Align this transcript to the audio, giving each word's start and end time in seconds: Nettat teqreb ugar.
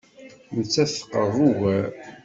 Nettat 0.57 0.89
teqreb 0.95 1.35
ugar. 1.49 1.85